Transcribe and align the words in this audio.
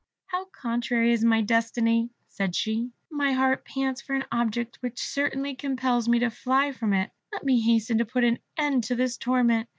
"How 0.25 0.45
contrary 0.45 1.13
is 1.13 1.23
my 1.23 1.41
destiny!" 1.41 2.09
said 2.27 2.55
she. 2.55 2.89
"My 3.11 3.33
heart 3.33 3.63
pants 3.65 4.01
for 4.01 4.15
an 4.15 4.25
object 4.31 4.77
which 4.81 4.99
certainly 4.99 5.53
compels 5.53 6.09
me 6.09 6.17
to 6.17 6.31
fly 6.31 6.71
from 6.71 6.93
it. 6.93 7.11
Let 7.31 7.43
me 7.43 7.59
hasten 7.61 7.99
to 7.99 8.05
put 8.05 8.23
an 8.23 8.39
end 8.57 8.83
to 8.85 8.95
this 8.95 9.15
torment. 9.15 9.69